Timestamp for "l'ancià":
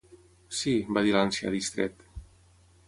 1.17-1.55